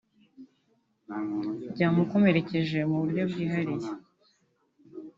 byamukomerekeje 1.73 2.79
mu 2.89 2.97
buryo 3.01 3.23
bwihariye 3.31 3.89